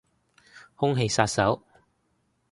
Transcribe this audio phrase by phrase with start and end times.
[0.77, 1.61] 空氣殺手